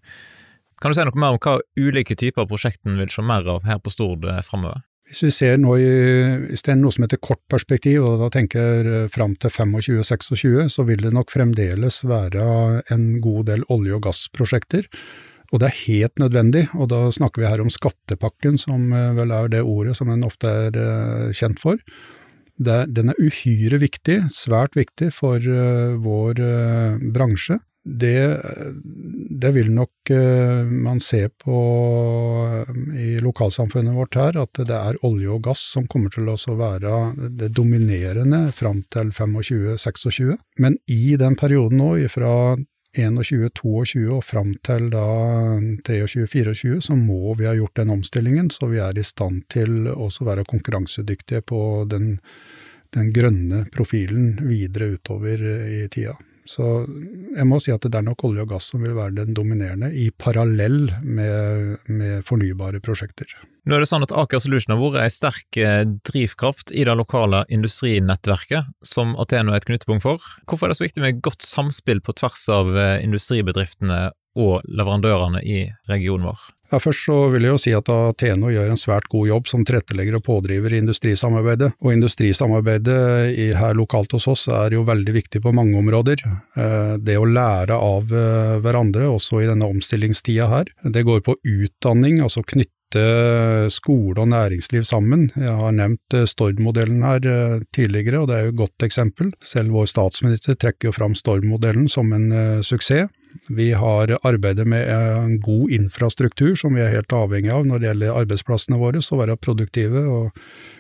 [0.82, 3.64] Kan du si noe mer om hva ulike typer av prosjekten vil se mer av
[3.68, 4.44] her på Stord fremover?
[4.50, 4.84] framover?
[5.06, 5.90] Hvis vi ser nå i,
[6.48, 10.84] hvis det er noe som heter kort perspektiv, og da tenker fram til 25-26, så
[10.88, 12.46] vil det nok fremdeles være
[12.90, 14.88] en god del olje- og gassprosjekter
[15.52, 19.34] og det er helt nødvendig, og da snakker vi her om skattepakken, som eh, vel
[19.34, 21.78] er det ordet som en ofte er uh, kjent for.
[22.56, 26.40] Den er uhyre viktig, svært viktig for uh, vår
[27.14, 27.60] bransje.
[27.86, 28.42] Det,
[29.30, 30.10] det, vil nok
[30.66, 31.58] man se på
[32.98, 36.96] i lokalsamfunnet vårt her, at det er olje og gass som kommer til å være
[37.38, 40.34] det dominerende fram til 25-26.
[40.58, 42.32] Men i den perioden nå, fra
[42.96, 45.06] 21-22 og fram til da
[45.86, 50.26] 23-24, så må vi ha gjort den omstillingen, så vi er i stand til også
[50.28, 52.16] være konkurransedyktige på den,
[52.96, 56.16] den grønne profilen videre utover i tida.
[56.46, 56.86] Så
[57.34, 59.90] jeg må si at det er nok olje og gass som vil være den dominerende,
[59.90, 63.34] i parallell med, med fornybare prosjekter.
[63.66, 66.94] Nå er det sånn at Aker Solution har vært en sterk eh, drivkraft i det
[66.94, 70.22] lokale industrinettverket, som Ateno er et knutepunkt for.
[70.46, 75.42] Hvorfor er det så viktig med godt samspill på tvers av eh, industribedriftene og leverandørene
[75.42, 76.44] i regionen vår?
[76.70, 79.66] Ja, Først så vil jeg jo si at Ateno gjør en svært god jobb som
[79.66, 81.72] tilrettelegger og pådriver i industrisamarbeidet.
[81.82, 82.96] Og industrisamarbeidet
[83.58, 86.22] her lokalt hos oss er jo veldig viktig på mange områder.
[86.22, 88.14] Eh, det å lære av
[88.62, 90.70] hverandre, også i denne omstillingstida her.
[90.82, 95.30] Det går på utdanning, altså knytte knytte skole og næringsliv sammen.
[95.36, 99.32] Jeg har nevnt Stord-modellen her tidligere, og det er jo et godt eksempel.
[99.42, 103.10] Selv vår statsminister trekker jo fram Stord-modellen som en suksess.
[103.48, 107.88] Vi har arbeidet med en god infrastruktur som vi er helt avhengig av når det
[107.90, 110.38] gjelder arbeidsplassene våre, å være produktive og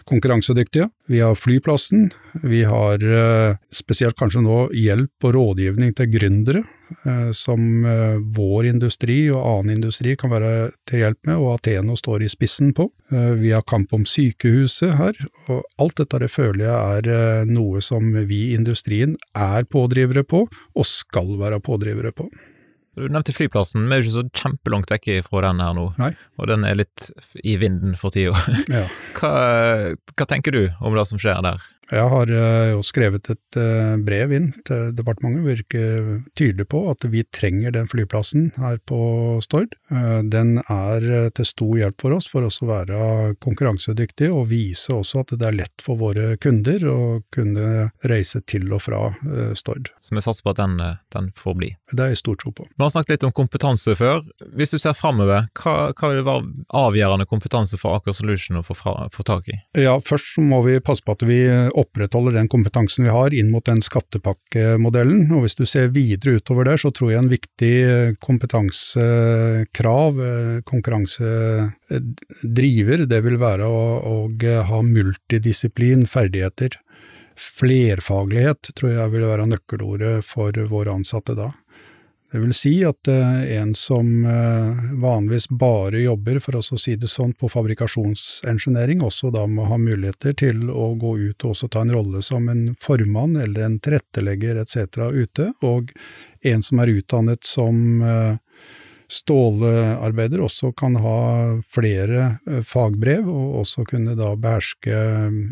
[0.08, 0.88] konkurransedyktige.
[1.10, 2.10] Vi har flyplassen,
[2.42, 6.75] vi har eh, spesielt kanskje nå hjelp og rådgivning til gründere, eh,
[7.36, 12.24] som eh, vår industri og annen industri kan være til hjelp med, og Ateno står
[12.26, 12.88] i spissen på.
[13.10, 15.18] Vi har kamp om sykehuset her,
[15.50, 20.46] og alt dette det føler jeg er noe som vi i industrien er pådrivere på,
[20.46, 22.30] og skal være pådrivere på.
[22.96, 26.14] Du nevnte flyplassen, vi er jo ikke så kjempelangt vekk fra den her nå, Nei.
[26.40, 27.10] og den er litt
[27.44, 28.32] i vinden for tida.
[28.72, 28.86] Ja.
[29.18, 29.32] Hva,
[30.16, 31.60] hva tenker du om det som skjer der?
[31.92, 37.06] Jeg har eh, jo skrevet et eh, brev inn til departementet, virker tydelig på at
[37.12, 38.98] vi trenger den flyplassen her på
[39.44, 39.76] Stord.
[39.92, 42.98] Eh, den er til stor hjelp for oss, for oss å være
[43.42, 46.98] konkurransedyktige og vise også at det er lett for våre kunder å
[47.34, 49.02] kunne reise til og fra
[49.58, 49.92] Stord.
[50.02, 50.76] Så vi satser på at den,
[51.14, 51.70] den får bli.
[51.92, 52.66] Det er jeg stor tro på.
[52.72, 54.24] Vi har snakket litt om kompetanse før.
[54.58, 58.76] Hvis du ser framover, hva, hva vil være avgjørende kompetanse for Aker Solution å få,
[58.78, 59.58] fra, få tak i?
[59.78, 61.40] Ja, først så må vi passe på at vi
[61.76, 65.32] opprettholder den kompetansen vi har inn mot den skattepakkemodellen.
[65.36, 67.76] Og hvis du ser videre utover der, så tror jeg en viktig
[68.24, 74.16] kompetansekrav, eh, konkurransedriver, det vil være å, å
[74.70, 76.70] ha multidisiplin, ferdigheter.
[77.36, 81.50] Flerfaglighet tror jeg vil være nøkkelordet for våre ansatte da.
[82.36, 87.08] Det vil si at eh, en som eh, vanligvis bare jobber, for å si det
[87.08, 91.86] sånn, på fabrikasjonsengineering, også da må ha muligheter til å gå ut og også ta
[91.86, 95.06] en rolle som en formann eller en tilrettelegger etc.
[95.16, 95.94] ute, og
[96.44, 98.36] en som er utdannet som eh,
[99.08, 101.16] stålarbeider også kan ha
[101.72, 102.34] flere
[102.68, 105.00] fagbrev, og også kunne da beherske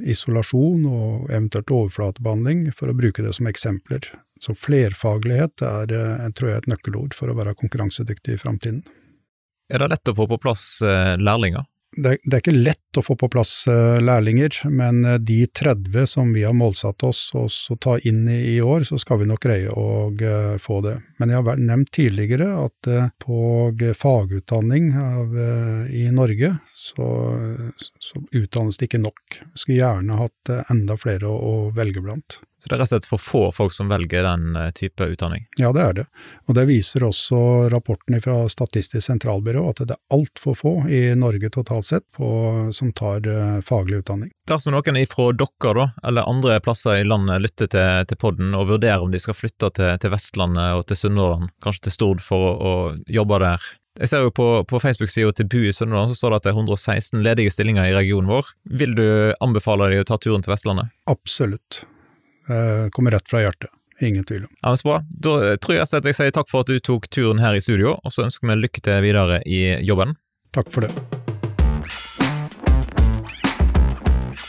[0.05, 4.13] isolasjon og eventuelt overflatebehandling, for å bruke det som eksempler.
[4.43, 8.83] Så flerfaglighet er, eh, tror jeg, et nøkkelord for å være konkurransedyktig i framtiden.
[9.71, 11.65] Er det lett å få på plass eh, lærlinger?
[11.95, 16.33] Det, det, er ikke lett å få på plass eh, lærlinger, men de 30 som
[16.35, 17.49] vi har målsatt oss å
[17.81, 20.15] ta inn i, år, så skal vi nok greie å
[20.63, 20.95] få det.
[21.19, 22.89] Men jeg har nevnt tidligere at
[23.21, 23.41] på
[23.99, 25.37] fagutdanning av,
[25.91, 27.09] i Norge så,
[27.99, 29.39] så, utdannes det ikke nok.
[29.53, 32.41] Vi skulle gjerne hatt enda flere å, å velge blant.
[32.65, 35.43] Så det er rett og slett for få folk som velger den eh, type utdanning?
[35.61, 36.05] Ja, det er det.
[36.49, 41.51] Og det viser også rapporten fra Statistisk sentralbyrå, at det er altfor få i Norge
[41.53, 42.31] totalt sett på,
[42.73, 44.33] som tar uh, faglig utdanning.
[44.49, 48.69] Dersom noen ifra dere, da, eller andre plasser i landet lytter til, til podden og
[48.75, 52.51] vurderer om de skal flytte til, til Vestlandet og til Sunnhordland, kanskje til Stord for
[52.51, 52.75] å, å
[53.09, 56.39] jobbe der, jeg ser jo på, på Facebook-sida til BU i Sunnhordland så står det
[56.41, 58.51] at det er 116 ledige stillinger i regionen vår.
[58.81, 59.07] Vil du
[59.45, 60.91] anbefale dem å ta turen til Vestlandet?
[61.11, 61.85] Absolutt.
[62.51, 63.71] Eh, kommer rett fra hjertet.
[64.03, 64.51] Ingen tvil om.
[64.63, 65.03] Ja, men så bra.
[65.15, 67.95] Da tror jeg at jeg sier takk for at du tok turen her i studio,
[68.03, 70.19] og så ønsker vi lykke til videre i jobben.
[70.55, 71.24] Takk for det.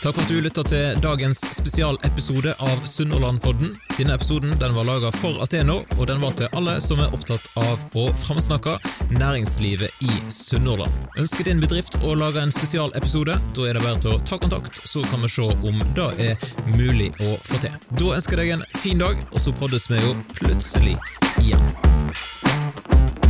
[0.06, 3.72] Takk for at du lytta til dagens spesialepisode av Sunnhordlandpodden.
[3.98, 7.48] Denne episoden den var laga for Ateno, og den var til alle som er opptatt
[7.58, 8.76] av å framsnakke
[9.16, 10.94] næringslivet i Sunnhordland.
[11.18, 13.40] Ønsker din bedrift å lage en spesialepisode?
[13.58, 16.50] Da er det bare til å ta kontakt, så kan vi se om det er
[16.70, 17.74] mulig å få til.
[17.98, 21.00] Da ønsker jeg deg en fin dag, og så poddes vi jo plutselig
[21.42, 23.25] igjen.